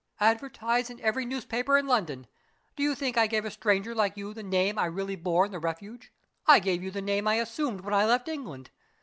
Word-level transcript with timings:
"Advertise 0.19 0.89
in 0.89 0.99
every 1.01 1.25
newspaper 1.25 1.77
in 1.77 1.85
London. 1.85 2.25
Do 2.75 2.81
you 2.81 2.95
think 2.95 3.19
I 3.19 3.27
gave 3.27 3.45
a 3.45 3.51
stranger 3.51 3.93
like 3.93 4.17
you 4.17 4.33
the 4.33 4.41
name 4.41 4.79
I 4.79 4.85
really 4.87 5.15
bore 5.15 5.45
in 5.45 5.51
the 5.51 5.59
Refuge? 5.59 6.11
I 6.47 6.57
gave 6.57 6.81
you 6.81 6.89
the 6.89 7.03
name 7.03 7.27
I 7.27 7.35
assumed 7.35 7.81
when 7.81 7.93
I 7.93 8.05
left 8.05 8.27
England. 8.27 8.71